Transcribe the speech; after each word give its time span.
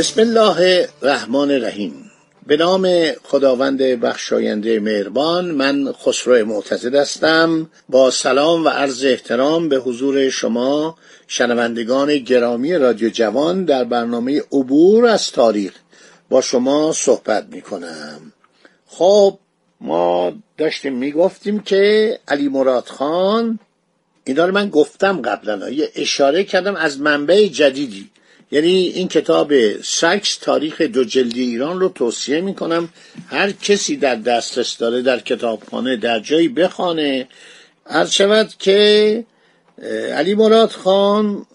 بسم 0.00 0.20
الله 0.20 0.88
الرحمن 1.02 1.50
الرحیم. 1.50 2.10
به 2.46 2.56
نام 2.56 3.12
خداوند 3.22 3.82
بخشاینده 3.82 4.80
مهربان 4.80 5.44
من 5.44 5.92
خسرو 5.92 6.46
معتزد 6.46 6.94
هستم. 6.94 7.70
با 7.88 8.10
سلام 8.10 8.64
و 8.64 8.68
عرض 8.68 9.04
احترام 9.04 9.68
به 9.68 9.76
حضور 9.76 10.30
شما 10.30 10.96
شنوندگان 11.28 12.18
گرامی 12.18 12.74
رادیو 12.74 13.10
جوان 13.10 13.64
در 13.64 13.84
برنامه 13.84 14.42
عبور 14.52 15.06
از 15.06 15.32
تاریخ 15.32 15.72
با 16.28 16.40
شما 16.40 16.92
صحبت 16.92 17.46
می 17.50 17.62
کنم 17.62 18.32
خب 18.86 19.38
ما 19.80 20.32
داشتیم 20.58 20.94
می‌گفتیم 20.94 21.58
که 21.58 22.18
علی 22.28 22.48
مراد 22.48 22.86
خان 22.86 23.58
اینا 24.24 24.46
من 24.46 24.68
گفتم 24.68 25.22
قبلا 25.22 25.70
یه 25.70 25.90
اشاره 25.94 26.44
کردم 26.44 26.76
از 26.76 27.00
منبع 27.00 27.46
جدیدی. 27.46 28.10
یعنی 28.52 28.92
این 28.94 29.08
کتاب 29.08 29.52
سکس 29.82 30.36
تاریخ 30.36 30.80
دو 30.80 31.04
جلدی 31.04 31.42
ایران 31.42 31.80
رو 31.80 31.88
توصیه 31.88 32.40
می‌کنم. 32.40 32.88
هر 33.26 33.50
کسی 33.50 33.96
در 33.96 34.14
دسترس 34.16 34.78
داره 34.78 35.02
در 35.02 35.18
کتابخانه 35.20 35.96
در 35.96 36.20
جایی 36.20 36.48
بخوانه 36.48 37.28
هر 37.86 38.06
شود 38.06 38.54
که 38.58 39.24
علی 40.14 40.34
مراد 40.34 40.70
خان 40.70 41.46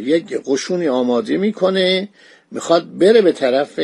یک 0.00 0.40
قشونی 0.46 0.88
آماده 0.88 1.36
می‌کنه 1.36 2.08
می‌خواد 2.50 2.98
بره 2.98 3.22
به 3.22 3.32
طرف 3.32 3.80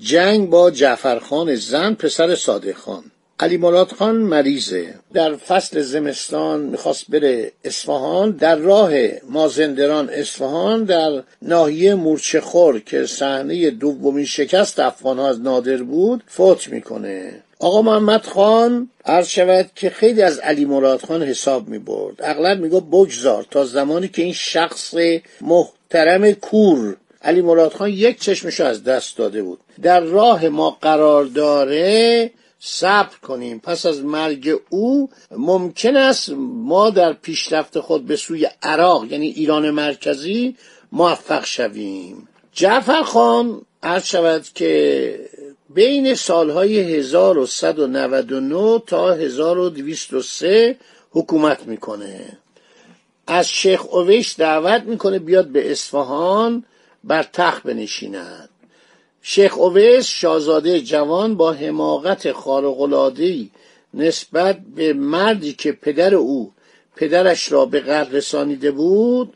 جنگ 0.00 0.50
با 0.50 0.70
جعفرخان 0.70 1.54
زن 1.54 1.94
پسر 1.94 2.34
صادق 2.34 2.76
خان. 2.76 3.11
علی 3.40 3.56
مراد 3.56 3.92
خان 3.92 4.16
مریضه. 4.16 4.94
در 5.14 5.36
فصل 5.36 5.80
زمستان 5.80 6.60
می‌خواست 6.60 7.10
بره 7.10 7.52
اصفهان 7.64 8.30
در 8.30 8.56
راه 8.56 8.92
مازندران 9.30 10.08
اصفهان 10.08 10.84
در 10.84 11.22
ناحیه 11.42 11.94
مورچهخور 11.94 12.80
که 12.80 13.06
صحنه 13.06 13.70
دومین 13.70 14.24
شکست 14.24 14.80
افغانها 14.80 15.28
از 15.28 15.40
نادر 15.40 15.82
بود 15.82 16.24
فوت 16.26 16.68
می‌کنه. 16.68 17.42
آقا 17.58 17.82
محمد 17.82 18.22
خان 18.22 18.90
عرض 19.04 19.28
شود 19.28 19.70
که 19.74 19.90
خیلی 19.90 20.22
از 20.22 20.38
علی 20.38 20.64
مراد 20.64 21.00
خان 21.00 21.22
حساب 21.22 21.68
می 21.68 21.78
برد 21.78 22.16
اغلب 22.18 22.60
میگو 22.60 22.80
بگذار 22.80 23.46
تا 23.50 23.64
زمانی 23.64 24.08
که 24.08 24.22
این 24.22 24.32
شخص 24.32 24.94
محترم 25.40 26.32
کور 26.32 26.96
علی 27.22 27.42
مراد 27.42 27.72
خان 27.72 27.88
یک 27.88 28.20
چشمشو 28.20 28.64
از 28.64 28.84
دست 28.84 29.16
داده 29.16 29.42
بود. 29.42 29.58
در 29.82 30.00
راه 30.00 30.48
ما 30.48 30.78
قرار 30.80 31.24
داره 31.24 32.30
صبر 32.64 33.16
کنیم. 33.22 33.58
پس 33.58 33.86
از 33.86 34.04
مرگ 34.04 34.60
او 34.70 35.10
ممکن 35.30 35.96
است 35.96 36.30
ما 36.38 36.90
در 36.90 37.12
پیشرفت 37.12 37.80
خود 37.80 38.06
به 38.06 38.16
سوی 38.16 38.48
عراق 38.62 39.12
یعنی 39.12 39.26
ایران 39.26 39.70
مرکزی 39.70 40.56
موفق 40.92 41.44
شویم. 41.44 42.28
جعفر 42.52 43.02
خان 43.02 43.62
عرض 43.82 44.04
شود 44.04 44.46
که 44.54 45.28
بین 45.70 46.14
سالهای 46.14 46.78
1199 46.78 48.82
تا 48.86 49.12
1203 49.12 50.76
حکومت 51.10 51.66
می‌کنه. 51.66 52.38
از 53.26 53.48
شیخ 53.48 53.94
اویش 53.94 54.34
دعوت 54.38 54.82
می‌کنه 54.82 55.18
بیاد 55.18 55.46
به 55.46 55.72
اصفهان 55.72 56.64
بر 57.04 57.22
تخت 57.22 57.62
بنشیند. 57.62 58.48
شیخ 59.22 59.58
اویس 59.58 60.06
شاهزاده 60.06 60.80
جوان 60.80 61.34
با 61.34 61.52
حماقت 61.52 62.32
خارق‌العاده‌ای 62.32 63.50
نسبت 63.94 64.58
به 64.76 64.92
مردی 64.92 65.52
که 65.52 65.72
پدر 65.72 66.14
او 66.14 66.52
پدرش 66.96 67.52
را 67.52 67.66
به 67.66 67.80
قتل 67.80 68.12
رسانیده 68.12 68.70
بود 68.70 69.32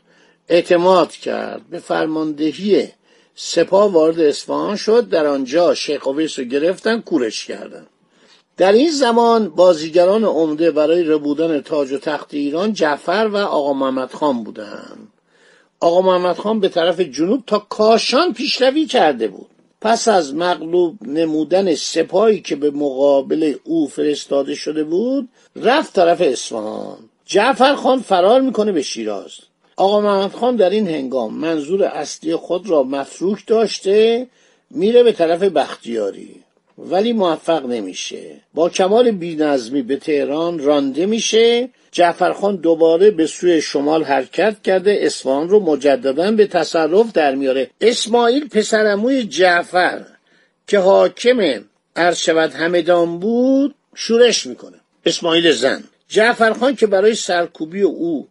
اعتماد 0.49 1.11
کرد. 1.11 1.61
به 1.69 1.79
فرماندهی 1.79 2.87
سپاه 3.35 3.91
وارد 3.91 4.19
اصفهان 4.19 4.75
شد 4.75 5.09
در 5.09 5.27
آنجا 5.27 5.73
شیخ 5.73 6.07
اویس 6.07 6.39
رو 6.39 6.45
گرفتن 6.45 7.01
کورش 7.01 7.45
کردند 7.45 7.87
در 8.57 8.71
این 8.71 8.91
زمان 8.91 9.49
بازیگران 9.49 10.23
عمده 10.23 10.71
برای 10.71 11.03
ربودن 11.03 11.61
تاج 11.61 11.91
و 11.91 11.97
تخت 11.97 12.33
ایران 12.33 12.73
جعفر 12.73 13.29
و 13.33 13.37
آقا 13.37 13.73
محمد 13.73 14.11
خان 14.11 14.43
بودند 14.43 15.07
آقا 15.79 16.01
محمد 16.01 16.35
خان 16.35 16.59
به 16.59 16.69
طرف 16.69 16.99
جنوب 16.99 17.43
تا 17.47 17.59
کاشان 17.59 18.33
پیشروی 18.33 18.85
کرده 18.85 19.27
بود. 19.27 19.56
پس 19.81 20.07
از 20.07 20.35
مغلوب 20.35 21.07
نمودن 21.07 21.75
سپاهی 21.75 22.41
که 22.41 22.55
به 22.55 22.71
مقابل 22.71 23.53
او 23.63 23.87
فرستاده 23.87 24.55
شده 24.55 24.83
بود 24.83 25.29
رفت 25.55 25.93
طرف 25.93 26.21
اصفهان. 26.21 26.97
جعفر 27.25 27.75
خان 27.75 27.99
فرار 27.99 28.41
می‌کنه 28.41 28.71
به 28.71 28.81
شیراز. 28.81 29.31
آقا 29.75 30.01
محمد 30.01 30.31
خان 30.31 30.55
در 30.55 30.69
این 30.69 30.87
هنگام 30.87 31.33
منظور 31.33 31.83
اصلی 31.83 32.35
خود 32.35 32.69
را 32.69 32.83
مفروک 32.83 33.47
داشته 33.47 34.27
میره 34.69 35.03
به 35.03 35.11
طرف 35.11 35.43
بختیاری. 35.43 36.43
ولی 36.77 37.13
موفق 37.13 37.65
نمیشه. 37.65 38.41
با 38.53 38.69
کمال 38.69 39.11
بینظمی 39.11 39.81
به 39.81 39.95
تهران 39.95 40.59
رانده 40.59 41.05
میشه. 41.05 41.69
جعفرخان 41.91 42.55
دوباره 42.55 43.11
به 43.11 43.27
سوی 43.27 43.61
شمال 43.61 44.03
حرکت 44.03 44.55
کرده. 44.63 44.97
اصفهان 45.01 45.49
رو 45.49 45.59
مجددا 45.59 46.31
به 46.31 46.47
تصرف 46.47 47.11
در 47.11 47.35
میاره. 47.35 47.69
اسماعیل 47.81 48.47
پسرموی 48.47 49.23
جعفر 49.23 50.01
که 50.67 50.79
حاکم 50.79 51.63
عرض 51.95 52.29
همدان 52.29 53.19
بود 53.19 53.75
شورش 53.95 54.45
می‌کنه. 54.45 54.77
اسماعیل 55.05 55.51
زن. 55.51 55.83
جعفرخان 56.07 56.75
که 56.75 56.87
برای 56.87 57.15
سرکوبی 57.15 57.81
او 57.81 58.27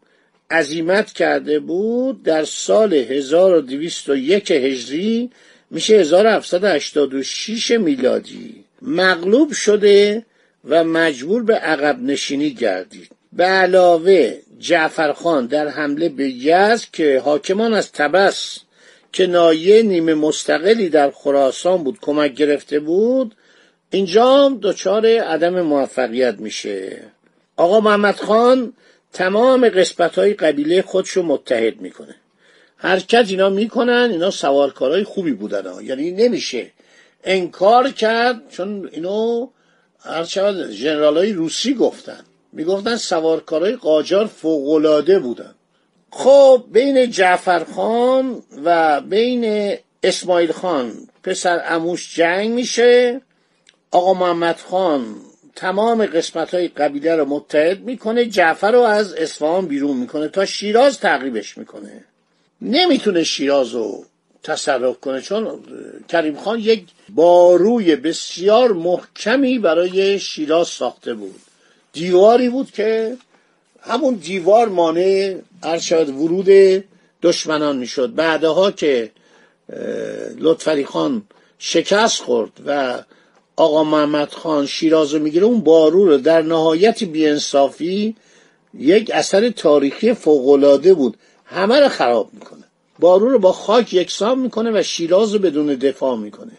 عزیمت 0.50 1.12
کرده 1.12 1.58
بود 1.58 2.22
در 2.22 2.44
سال 2.44 2.94
1201 2.94 4.50
هجری 4.50 5.30
میشه 5.70 5.94
1786 5.94 7.70
میلادی. 7.70 8.64
مغلوب 8.82 9.52
شده 9.52 10.24
و 10.64 10.84
مجبور 10.84 11.42
به 11.42 11.54
عقب 11.54 12.02
نشینی 12.02 12.50
گردید. 12.50 13.10
به 13.32 13.44
علاوه 13.44 14.34
جعفرخان 14.58 15.46
در 15.46 15.68
حمله 15.68 16.08
به 16.08 16.28
یزد 16.28 16.86
که 16.92 17.22
حاکمان 17.24 17.74
از 17.74 17.92
تبس 17.92 18.58
که 19.12 19.26
نایه 19.26 19.82
نیمه 19.82 20.14
مستقلی 20.14 20.88
در 20.88 21.10
خراسان 21.10 21.84
بود 21.84 21.98
کمک 22.00 22.34
گرفته 22.34 22.80
بود 22.80 23.34
اینجا 23.90 24.58
دچار 24.62 25.06
عدم 25.06 25.60
موفقیت 25.60 26.34
میشه. 26.38 27.02
آقا 27.56 27.80
محمد 27.80 28.16
خان 28.16 28.72
تمام 29.12 29.68
قسمت 29.68 30.18
های 30.18 30.34
قبیله 30.34 30.82
خودشو 30.82 31.22
متحد 31.22 31.80
می‌کنه. 31.80 32.14
حرکت 32.76 33.24
اینا 33.28 33.48
می‌کنن 33.48 34.08
اینا 34.12 34.30
سوارکارای 34.30 35.04
خوبی 35.04 35.32
بودن 35.32 35.66
ها. 35.66 35.82
یعنی 35.82 36.10
نمیشه 36.10 36.70
انکار 37.24 37.90
کرد 37.90 38.48
چون 38.50 38.88
اینو 38.92 39.48
هر 40.00 40.24
شود 40.24 40.70
جنرال 40.70 41.16
های 41.16 41.32
روسی 41.32 41.74
گفتن. 41.74 42.20
می‌گفتن 42.52 42.96
سوارکارای 42.96 43.76
قاجار 43.76 44.26
فوقلاده 44.26 45.18
بودن. 45.18 45.54
خب 46.10 46.64
بین 46.72 47.10
جعفر 47.10 47.64
خان 47.64 48.42
و 48.64 49.00
بین 49.00 49.74
اسماعیل 50.02 50.52
خان 50.52 50.92
پسر 51.22 51.62
اموش 51.66 52.14
جنگ 52.14 52.50
میشه. 52.50 53.20
آقا 53.90 54.14
محمد 54.14 54.56
خان 54.56 55.16
تمام 55.56 56.06
قسمت 56.06 56.54
های 56.54 56.68
قبیله 56.68 57.16
رو 57.16 57.24
متحد 57.24 57.80
می‌کنه 57.80 58.24
جعفر 58.24 58.70
رو 58.70 58.80
از 58.80 59.12
اصفهان 59.12 59.66
بیرون 59.66 59.96
می‌کنه 59.96 60.28
تا 60.28 60.44
شیراز 60.44 61.00
تعقیبش 61.00 61.58
می‌کنه. 61.58 62.04
نمی‌تونه 62.62 63.24
شیراز 63.24 63.74
رو 63.74 64.04
تصرف 64.42 65.00
کنه 65.00 65.20
چون 65.20 65.48
کریم 66.08 66.36
خان 66.36 66.58
یک 66.58 66.84
باروی 67.08 67.96
بسیار 67.96 68.72
محکمی 68.72 69.58
برای 69.58 70.18
شیراز 70.18 70.68
ساخته 70.68 71.14
بود. 71.14 71.40
دیواری 71.92 72.48
بود 72.48 72.70
که 72.70 73.16
همون 73.80 74.14
دیوار 74.14 74.68
مانع 74.68 75.36
ارشاد 75.62 76.08
ورود 76.08 76.84
دشمنان 77.22 77.76
می‌شد. 77.76 78.14
بعدها 78.14 78.70
که 78.70 79.10
لطفری 80.38 80.84
خان 80.84 81.22
شکست 81.58 82.22
خورد 82.22 82.50
و 82.66 83.02
آقا 83.56 83.84
محمد 83.84 84.32
خان 84.32 84.66
شیراز 84.66 85.14
رو 85.14 85.22
می‌گیره 85.22 85.46
اون 85.46 85.60
بارو 85.60 86.04
رو 86.04 86.18
در 86.18 86.42
نهایت 86.42 87.04
بیانصافی 87.04 88.16
یک 88.78 89.10
اثر 89.14 89.50
تاریخی 89.50 90.12
فوقالعاده 90.12 90.94
بود. 90.94 91.16
همه 91.46 91.80
رو 91.80 91.88
خراب 91.88 92.28
می‌کنه. 92.32 92.64
بارو 92.98 93.30
رو 93.30 93.38
با 93.38 93.52
خاک 93.52 93.94
یکسان 93.94 94.38
می‌کنه 94.38 94.80
و 94.80 94.82
شیراز 94.82 95.34
رو 95.34 95.38
بدون 95.38 95.66
دفاع 95.66 96.16
می‌کنه. 96.16 96.52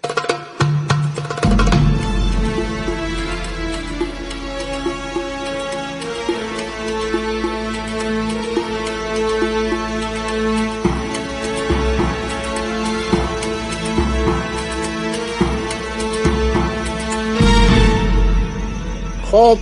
خب 19.32 19.58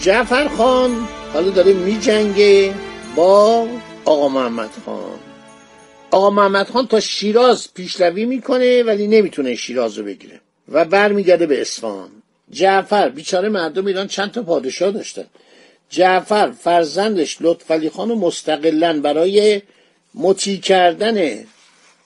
جعفر 0.00 0.48
خان 0.48 1.08
حالا 1.32 1.50
داره 1.50 1.72
میجنگه 1.72 2.74
با 3.16 3.66
آقا 4.08 4.28
محمد 4.28 4.70
خان. 4.86 5.18
آقا 6.10 6.30
محمد 6.30 6.68
خان 6.68 6.86
تا 6.86 7.00
شیراز 7.00 7.74
پیشروی 7.74 8.24
می‌کنه 8.24 8.82
ولی 8.82 9.06
نمی‌تونه 9.06 9.54
شیراز 9.54 9.98
رو 9.98 10.04
بگیره. 10.04 10.40
و 10.72 10.84
برمیگرده 10.84 11.46
به 11.46 11.60
اصفهان. 11.60 12.10
جعفر 12.50 13.08
بیچاره 13.08 13.48
مردم 13.48 13.86
ایران 13.86 14.06
چند 14.06 14.30
تا 14.30 14.42
پادشاه 14.42 14.90
داشتن. 14.90 15.24
جعفر 15.90 16.50
فرزندش 16.50 17.36
لطفعلی 17.40 17.90
خان 17.90 18.08
مستقلا 18.08 19.00
برای 19.00 19.62
مطیع 20.14 20.60
کردن 20.60 21.44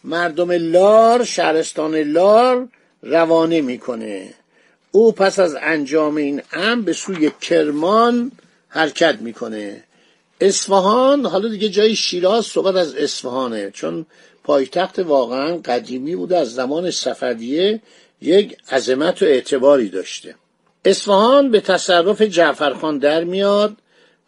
مردم 0.04 0.50
لار 0.52 1.24
شهرستان 1.24 1.96
لار 1.96 2.68
روانه 3.02 3.60
می‌کنه. 3.60 4.34
او 4.92 5.12
پس 5.12 5.38
از 5.38 5.56
انجام 5.62 6.16
این 6.16 6.42
امر 6.52 6.82
به 6.82 6.92
سوی 6.92 7.30
کرمان 7.40 8.32
حرکت 8.68 9.18
می‌کنه. 9.20 9.84
اصفهان 10.42 11.26
حالا 11.26 11.48
دیگه 11.48 11.68
جای 11.68 11.96
شیراز 11.96 12.46
صحبت 12.46 12.74
از 12.76 12.94
اصفهانه 12.94 13.70
چون 13.70 14.06
پایتخت 14.44 14.98
واقعا 14.98 15.56
قدیمی 15.56 16.16
بوده 16.16 16.36
از 16.38 16.54
زمان 16.54 16.90
صفویه 16.90 17.80
یک 18.20 18.56
عظمت 18.72 19.22
و 19.22 19.24
اعتباری 19.24 19.88
داشته. 19.88 20.34
اصفهان 20.84 21.50
به 21.50 21.60
تصرف 21.60 22.22
جعفرخان 22.22 22.98
در 22.98 23.24
میاد 23.24 23.76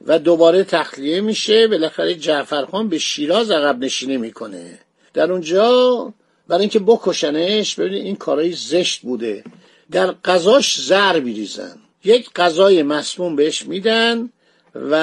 و 0.07 0.19
دوباره 0.19 0.65
تخلیه 0.65 1.21
میشه 1.21 1.69
بالاخره 1.69 2.15
جعفرخان 2.15 2.89
به 2.89 2.99
شیراز 2.99 3.51
عقب 3.51 3.85
نشینی 3.85 4.17
می‌کنه. 4.17 4.79
در 5.15 5.33
اونجا 5.33 6.13
برای 6.49 6.61
اینکه 6.61 6.79
بکشنش 6.79 7.75
ببینید 7.75 8.05
این 8.05 8.17
کارای 8.17 8.53
زشت 8.53 9.01
بوده. 9.03 9.45
در 9.91 10.15
غذاش 10.25 10.81
زر 10.81 11.21
میریزن. 11.21 11.79
یک 12.05 12.31
غذای 12.37 12.83
مسموم 12.83 13.37
بهش 13.37 13.67
میدن. 13.67 14.31
و 14.75 14.94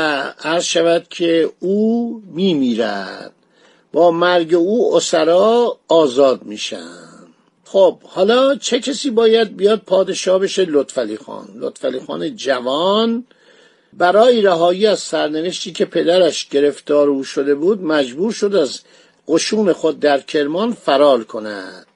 عرض 0.44 0.64
شود 0.64 1.08
که 1.10 1.52
او 1.60 2.24
میمیرد. 2.26 3.32
با 3.94 4.12
مرگ 4.12 4.54
او 4.54 4.96
اسرا 4.96 5.78
آزاد 5.88 6.44
میشن. 6.44 7.12
خب 7.66 8.00
حالا 8.04 8.56
چه 8.56 8.80
کسی 8.80 9.10
باید 9.10 9.58
بیاد 9.58 9.80
پادشاه 9.80 10.40
بشه؟ 10.40 10.66
لطفعلی 10.66 11.18
خان. 11.18 11.48
لطفعلی 11.56 12.00
خان 12.00 12.36
جوان 12.36 13.26
برای 13.94 14.42
رهایی 14.42 14.88
از 14.88 15.00
سرنوشتی 15.00 15.72
که 15.72 15.86
پدرش 15.86 16.50
گرفتار 16.50 17.10
او 17.10 17.24
شده 17.24 17.56
بود 17.56 17.82
مجبور 17.82 18.32
شد 18.32 18.56
از 18.56 18.80
قشون 19.28 19.74
خود 19.74 20.00
در 20.00 20.20
کرمان 20.20 20.74
فرار 20.74 21.24
کند. 21.24 21.88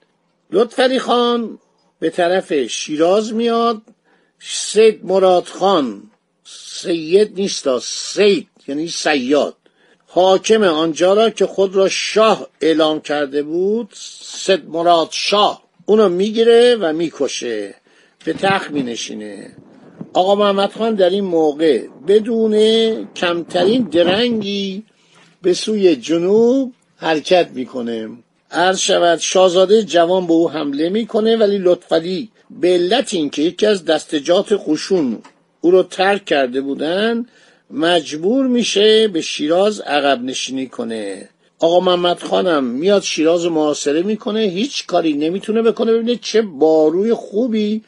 لطفعلی 0.52 1.00
خان 1.00 1.60
به 2.00 2.10
طرف 2.10 2.54
شیراز 2.54 3.34
میاد. 3.34 3.82
سید 4.40 5.06
مراد 5.06 5.46
خان 5.46 6.04
سید 6.48 7.32
نیست 7.36 7.80
سید 7.80 8.48
یعنی 8.68 8.88
سیاد. 8.88 9.56
حاکم 10.08 10.64
آنجا 10.64 11.14
را 11.14 11.30
که 11.30 11.46
خود 11.46 11.76
را 11.76 11.90
شاه 11.90 12.48
اعلام 12.62 13.02
کرده 13.02 13.44
بود 13.44 13.90
سید 13.94 14.70
مراد 14.70 15.10
شاه. 15.12 15.64
اونو 15.86 16.10
می‌گیره 16.10 16.76
و 16.76 16.94
می‌کشه 16.94 17.76
به 18.26 18.34
تخت 18.34 18.72
مینشینه. 18.72 19.56
آقا 20.14 20.36
محمد 20.36 20.72
خان 20.72 20.96
در 20.96 21.10
این 21.10 21.24
موقع 21.24 21.88
بدون 22.08 22.56
کمترین 23.14 23.84
درنگی 23.84 24.84
به 25.42 25.54
سوی 25.54 25.96
جنوب 25.96 26.74
حرکت 26.98 27.50
می‌کنه. 27.54 28.10
عرض 28.52 28.80
شود 28.80 29.20
شاهزاده 29.20 29.84
جوان 29.84 30.28
به 30.28 30.34
او 30.34 30.50
حمله 30.50 30.90
می‌کنه 30.90 31.38
ولی 31.38 31.58
لطفعلی 31.58 32.30
به 32.50 32.68
علت 32.68 33.14
اینکه 33.14 33.42
یکی 33.42 33.66
از 33.66 33.86
دستجات 33.86 34.62
قشون 34.68 35.22
او 35.66 35.72
رو 35.72 35.84
ترک 35.84 36.26
کرده 36.26 36.62
بودن 36.62 37.26
مجبور 37.72 38.48
میشه 38.48 39.08
به 39.08 39.22
شیراز 39.22 39.80
عقب 39.80 40.24
نشینی 40.24 40.68
کنه. 40.68 41.30
آقا 41.60 41.80
محمد 41.80 42.20
خانم 42.20 42.64
میاد 42.64 43.02
شیراز 43.02 43.46
محاصره 43.46 44.02
می‌کنه 44.02 44.40
هیچ 44.40 44.86
کاری 44.86 45.14
نمی‌تونه 45.14 45.62
بکنه. 45.62 45.94
ببینه 45.94 46.16
چه 46.16 46.42
باروی 46.42 47.14
خوبی 47.14 47.84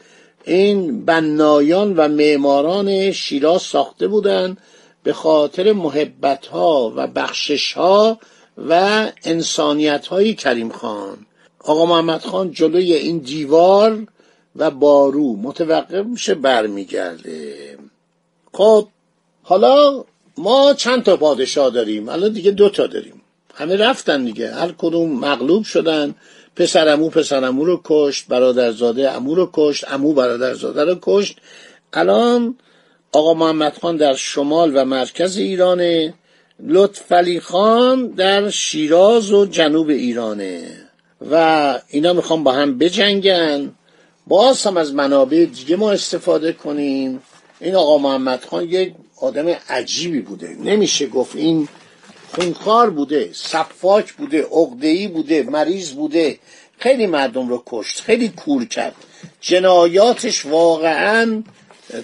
این 0.45 1.05
بنایان 1.05 1.93
و 1.97 2.07
معماران 2.07 3.11
شیراز 3.11 3.61
ساخته 3.61 4.07
بودن 4.07 4.57
به 5.03 5.13
خاطر 5.13 5.71
محبت 5.71 6.45
ها 6.45 6.93
و 6.95 7.07
بخشش 7.07 7.73
ها 7.73 8.19
و 8.69 9.05
انسانیت 9.23 10.07
های 10.07 10.33
کریم 10.33 10.69
خان. 10.69 11.17
آقا 11.59 11.85
محمد 11.85 12.21
خان 12.21 12.51
جلوی 12.51 12.93
این 12.93 13.17
دیوار 13.17 14.07
و 14.57 14.71
بارو 14.71 15.35
متوقف 15.35 16.05
میشه 16.05 16.35
برمیگرده. 16.35 17.77
خب 18.53 18.87
حالا 19.43 20.03
ما 20.37 20.73
چند 20.73 21.03
تا 21.03 21.17
پادشاه 21.17 21.69
داریم؟ 21.69 22.09
الان 22.09 22.33
دیگه 22.33 22.51
دو 22.51 22.69
تا 22.69 22.87
داریم. 22.87 23.21
همه 23.55 23.75
رفتن 23.75 24.25
دیگه. 24.25 24.53
هر 24.53 24.73
کدوم 24.77 25.19
مغلوب 25.19 25.63
شدن. 25.63 26.15
پسر 26.55 26.87
امو 26.87 27.09
پسر 27.09 27.43
امو 27.43 27.65
رو 27.65 27.81
کشت 27.83 28.27
برادرزاده 28.27 29.11
امو 29.11 29.35
رو 29.35 29.49
کشت 29.53 29.91
امو 29.91 30.13
برادرزاده 30.13 30.83
رو 30.83 30.97
کشت. 31.01 31.37
الان 31.93 32.55
آقا 33.11 33.33
محمد 33.33 33.77
خان 33.81 33.97
در 33.97 34.13
شمال 34.13 34.71
و 34.75 34.85
مرکز 34.85 35.37
ایرانه. 35.37 36.13
لطفعلی 36.59 37.39
خان 37.39 38.07
در 38.07 38.49
شیراز 38.49 39.31
و 39.31 39.45
جنوب 39.45 39.89
ایرانه. 39.89 40.67
و 41.31 41.79
اینا 41.87 42.13
می‌خوان 42.13 42.43
با 42.43 42.51
هم 42.51 42.77
بجنگن. 42.77 43.71
باز 44.27 44.63
هم 44.63 44.77
از 44.77 44.93
منابع 44.93 45.45
دیگه 45.45 45.75
ما 45.75 45.91
استفاده 45.91 46.53
کنیم. 46.53 47.21
این 47.59 47.75
آقا 47.75 47.97
محمد 47.97 48.45
خان 48.45 48.63
یک 48.63 48.93
آدم 49.21 49.47
عجیبی 49.69 50.19
بوده. 50.19 50.57
نمیشه 50.63 51.07
گفت 51.07 51.35
این 51.35 51.67
خونخوار 52.31 52.89
بوده 52.89 53.29
صفاک 53.33 54.13
بوده 54.13 54.41
عقده‌ای 54.43 55.07
بوده 55.07 55.43
مریض 55.43 55.91
بوده. 55.91 56.39
خیلی 56.79 57.05
مردم 57.05 57.49
رو 57.49 57.63
کشت 57.65 58.01
خیلی 58.01 58.29
کور 58.29 58.65
کرد. 58.65 58.95
جنایاتش 59.41 60.45
واقعا 60.45 61.43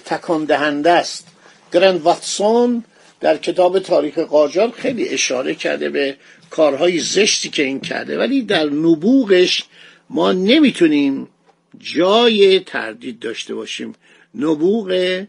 تکان 0.04 0.44
دهنده 0.44 0.90
است. 0.90 1.26
گرند 1.72 2.02
واتسون 2.02 2.84
در 3.20 3.36
کتاب 3.36 3.78
تاریخ 3.78 4.18
قاجار 4.18 4.70
خیلی 4.70 5.08
اشاره 5.08 5.54
کرده 5.54 5.90
به 5.90 6.16
کارهای 6.50 7.00
زشتی 7.00 7.48
که 7.48 7.62
این 7.62 7.80
کرده. 7.80 8.18
ولی 8.18 8.42
در 8.42 8.64
نبوغش 8.64 9.64
ما 10.10 10.32
نمی‌تونیم 10.32 11.28
جای 11.78 12.60
تردید 12.60 13.18
داشته 13.18 13.54
باشیم. 13.54 13.92
نبوغ 14.34 15.20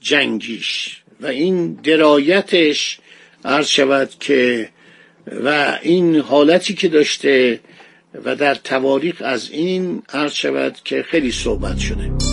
جنگیش 0.00 1.02
و 1.20 1.26
این 1.26 1.74
درایتش 1.74 2.98
عرض 3.44 3.68
شود 3.68 4.10
که 4.20 4.68
و 5.44 5.78
این 5.82 6.16
حالتی 6.16 6.74
که 6.74 6.88
داشته 6.88 7.60
و 8.24 8.36
در 8.36 8.54
تواریخ 8.54 9.22
از 9.24 9.50
این 9.50 10.02
عرض 10.12 10.32
شود 10.32 10.76
که 10.84 11.02
خیلی 11.02 11.32
صحبت 11.32 11.78
شده. 11.78 12.31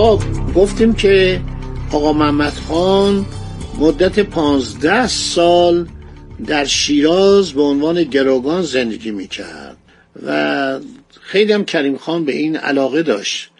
خب 0.00 0.20
گفتیم 0.54 0.94
که 0.94 1.40
آقا 1.92 2.12
محمد 2.12 2.52
خان 2.52 3.26
مدت 3.78 4.20
پانزده 4.20 5.08
سال 5.08 5.88
در 6.46 6.64
شیراز 6.64 7.52
به 7.52 7.62
عنوان 7.62 8.02
گروگان 8.02 8.62
زندگی 8.62 9.10
می‌کرد 9.10 9.76
و 10.26 10.80
خیلی 11.20 11.52
هم 11.52 11.64
کریم 11.64 11.96
خان 11.96 12.24
به 12.24 12.32
این 12.32 12.56
علاقه 12.56 13.02
داشت. 13.02 13.50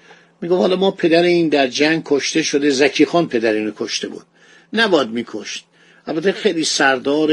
میگه 0.40 0.54
حالا 0.54 0.76
ما 0.76 0.90
پدر 0.90 1.23
این 1.23 1.49
در 1.49 1.66
جنگ 1.66 2.02
کشته 2.04 2.42
شده 2.42 2.70
زکی 2.70 3.04
خان 3.04 3.28
پدر 3.28 3.52
اینو 3.52 3.70
کشته 3.78 4.09
بود. 4.09 4.26
نباید 4.73 5.09
میکشت. 5.09 5.64
البته 6.06 6.32
خیلی 6.32 6.64
سردار 6.64 7.32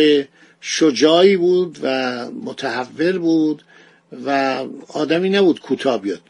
شجاعی 0.62 1.38
بود 1.38 1.80
و 1.82 2.26
متحول 2.32 3.18
بود 3.18 3.64
و 4.26 4.58
آدمی 4.88 5.30
نبود 5.30 5.60
کوتاه 5.62 6.02
بیاد. 6.02 6.22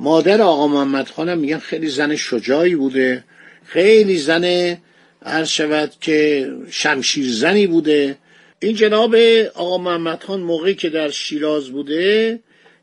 مادر 0.00 0.42
آقا 0.42 0.66
محمد 0.66 1.08
خانم 1.08 1.38
میگن 1.38 1.58
خیلی 1.58 1.88
زن 1.88 2.16
شجاعی 2.16 2.74
بوده. 2.74 3.24
خیلی 3.64 4.18
زن 4.18 4.76
عرض 5.22 5.48
شود 5.48 5.92
که 6.00 6.50
شمشیرزنی 6.70 7.66
بوده. 7.66 8.16
این 8.60 8.74
جناب 8.74 9.14
آقا 9.54 9.78
محمد 9.78 10.22
خان 10.22 10.40
موقعی 10.40 10.74
که 10.74 10.88
در 10.88 11.10
شیراز 11.10 11.68
بوده 11.68 12.38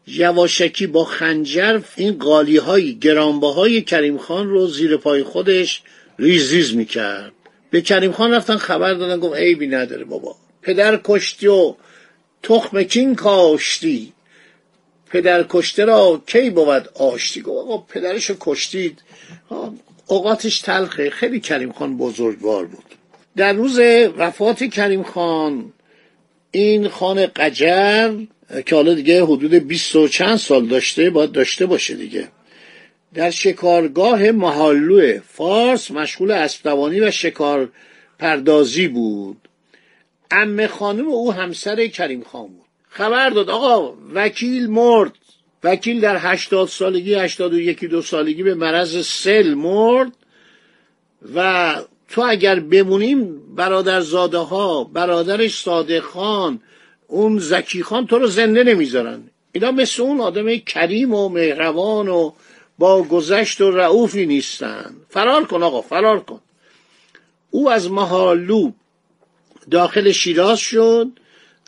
یواشکی 0.08 0.88
با 0.88 1.04
خنجر 1.04 1.82
این 1.96 2.18
قالی 2.18 2.58
های 2.58 2.96
گرانبه 2.96 3.48
های 3.48 3.82
کریم 3.82 4.18
خان 4.18 4.50
رو 4.50 4.68
زیر 4.68 4.98
پای 4.98 5.24
خودش 5.24 5.82
ریز 6.20 6.76
می‌کرد. 6.76 7.32
به 7.72 7.82
کریم 7.82 8.12
خان 8.12 8.32
رفتن 8.32 8.58
خبر 8.58 8.94
دادن 8.94 9.20
گفت 9.20 9.36
عیبی 9.36 9.68
نداره 9.68 10.04
بابا. 10.04 10.36
پدر 10.62 11.00
کشتی 11.04 11.48
و 11.48 11.76
تخم 12.44 12.84
کین 12.84 13.16
کاشتی. 13.16 14.14
پدر 15.10 15.46
کشته 15.50 15.86
را 15.86 16.22
کی 16.28 16.50
بود 16.50 16.90
آشتی 16.96 17.42
گفت؟ 17.42 17.58
آقا 17.58 17.78
پدرشو 17.78 18.36
کشتید. 18.40 19.02
اوقاتش 20.08 20.62
تلخه. 20.62 21.10
خیلی 21.10 21.40
کریم 21.40 21.72
خان 21.72 21.98
بزرگوار 21.98 22.66
بود. 22.66 22.84
در 23.36 23.54
روز 23.54 23.80
وفات 24.18 24.64
کریم 24.64 25.04
خان 25.04 25.74
این 26.52 26.88
خان 26.88 27.26
قجر 27.26 28.14
که 28.66 28.76
حالا 28.76 28.94
دیگه 28.94 29.24
حدود 29.24 29.54
بیست 29.54 29.96
و 29.96 30.08
چند 30.08 30.38
سال 30.38 30.66
داشته 30.66 31.10
باید 31.10 31.32
داشته 31.32 31.66
باشه 31.66 31.96
دیگه. 31.96 32.28
در 33.14 33.30
شکارگاه 33.30 34.32
محالو 34.32 35.20
فارس 35.20 35.92
مشغول 35.92 36.32
اسبدوانی 36.32 37.00
و 37.00 37.12
شکار 37.12 37.70
پردازی 38.20 38.88
بود. 38.88 39.48
ام 40.32 40.68
خانم 40.68 41.08
او 41.08 41.34
همسر 41.34 41.88
کریم 41.88 42.24
خان 42.24 42.48
بود. 42.48 42.67
خبر 42.98 43.30
داد 43.30 43.50
آقا 43.50 43.94
وکیل 44.14 44.70
مرد. 44.70 45.12
وکیل 45.64 46.02
در 46.02 46.18
هشتاد 46.18 46.68
سالگی 46.68 47.14
هشتاد 47.14 47.54
و 47.54 47.60
یکی 47.60 47.88
دو 47.88 48.02
سالگی 48.02 48.44
به 48.44 48.56
مرض 48.56 49.08
سل 49.08 49.54
مرد. 49.54 50.12
و 51.36 51.76
تو 52.10 52.22
اگر 52.22 52.60
بمونیم 52.60 53.42
برادر 53.56 54.02
زاده 54.02 54.38
ها 54.38 54.84
برادرش 54.84 55.62
صادق 55.62 56.00
خان 56.00 56.60
اون 57.08 57.40
زکی 57.40 57.84
خان 57.84 58.08
تو 58.08 58.20
رو 58.20 58.28
زنده 58.28 58.64
نمی‌ذارن. 58.64 59.24
اینا 59.52 59.72
مثل 59.72 60.04
اون 60.04 60.22
آدم 60.22 60.56
کریم 60.56 61.14
و 61.14 61.30
مهربان 61.30 62.08
و 62.08 62.32
با 62.78 63.04
گذشت 63.04 63.62
و 63.62 63.72
رعوفی 63.72 64.26
نیستن. 64.26 64.96
فرار 65.10 65.46
کن 65.46 65.64
آقا 65.64 65.82
فرار 65.82 66.20
کن. 66.20 66.40
او 67.52 67.72
از 67.72 67.92
محالو 67.92 68.72
داخل 69.72 70.12
شیراز 70.12 70.60
شد. 70.60 71.08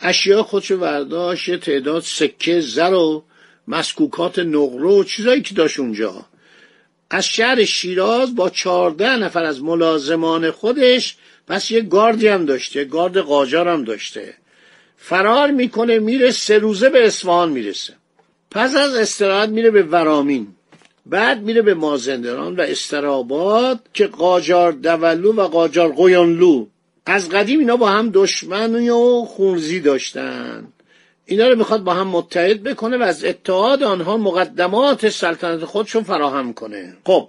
اشیاء 0.01 0.43
خودشو 0.43 0.77
برداشت 0.77 1.59
تعداد 1.59 2.03
سکه 2.03 2.61
زر 2.61 2.93
و 2.93 3.23
مسکوکات 3.67 4.39
نقره 4.39 4.87
و 4.87 5.03
چیزایی 5.03 5.41
که 5.41 5.55
داشت 5.55 5.79
اونجا. 5.79 6.25
از 7.09 7.25
شهر 7.25 7.65
شیراز 7.65 8.35
با 8.35 8.49
چهارده 8.49 9.15
نفر 9.15 9.43
از 9.43 9.63
ملازمان 9.63 10.51
خودش 10.51 11.15
پس 11.47 11.71
یه 11.71 11.81
گاردی 11.81 12.27
هم 12.27 12.45
داشته 12.45 12.85
گارد 12.85 13.17
قاجار 13.17 13.67
هم 13.67 13.83
داشته. 13.83 14.33
فرار 14.97 15.51
می‌کنه 15.51 15.99
میره 15.99 16.31
سه 16.31 16.57
روزه 16.57 16.89
به 16.89 17.07
اصفهان 17.07 17.49
می‌رسه. 17.49 17.93
پس 18.51 18.75
از 18.75 18.95
استراحت 18.95 19.49
میره 19.49 19.71
به 19.71 19.83
ورامین. 19.83 20.47
بعد 21.05 21.41
میره 21.41 21.61
به 21.61 21.73
مازندران 21.73 22.55
و 22.55 22.61
استراباد 22.61 23.79
که 23.93 24.07
قاجار 24.07 24.71
دولو 24.71 25.33
و 25.33 25.47
قاجار 25.47 25.93
قیانلو 25.95 26.67
از 27.09 27.29
قدیم 27.29 27.59
اینا 27.59 27.77
با 27.77 27.89
هم 27.89 28.09
دشمنی 28.13 28.89
و 28.89 29.25
خونزی 29.25 29.79
داشتن. 29.79 30.67
اینا 31.25 31.47
رو 31.47 31.57
می‌خواد 31.57 31.83
با 31.83 31.93
هم 31.93 32.07
متحد 32.07 32.63
بکنه 32.63 32.97
و 32.97 33.01
از 33.01 33.23
اتحاد 33.23 33.83
آنها 33.83 34.17
مقدمات 34.17 35.09
سلطنت 35.09 35.65
خودشون 35.65 36.03
فراهم 36.03 36.53
کنه. 36.53 36.93
خب 37.05 37.27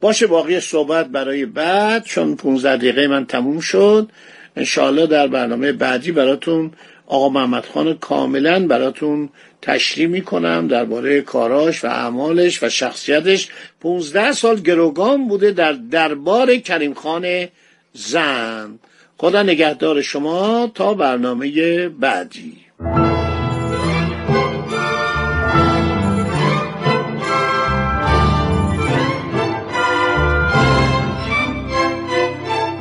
باشه 0.00 0.26
باقی 0.26 0.60
صحبت 0.60 1.06
برای 1.06 1.46
بعد 1.46 2.04
چون 2.04 2.36
15 2.36 2.76
دقیقه 2.76 3.06
من 3.06 3.26
تموم 3.26 3.60
شد. 3.60 4.08
انشاءالله 4.56 5.06
در 5.06 5.26
برنامه 5.26 5.72
بعدی 5.72 6.12
براتون 6.12 6.70
آقا 7.06 7.28
محمد 7.28 7.66
خان 7.66 7.94
کاملا 7.94 8.66
براتون 8.66 9.28
تشریح 9.62 10.06
می‌کنم 10.06 10.68
درباره 10.68 11.20
کاراش 11.20 11.84
و 11.84 11.86
اعمالش 11.86 12.62
و 12.62 12.68
شخصیتش. 12.68 13.48
15 13.80 14.32
سال 14.32 14.60
گروگان 14.60 15.28
بوده 15.28 15.50
در 15.50 15.72
دربار 15.72 16.56
کریم 16.56 16.94
خان 16.94 17.48
زن. 17.92 18.78
خدا 19.18 19.42
نگهدار 19.42 20.00
شما 20.02 20.70
تا 20.74 20.94
برنامه 20.94 21.88
بعدی. 21.88 22.56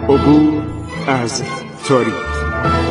عبور 0.10 0.64
از 1.08 1.44
تاریخ. 1.88 2.91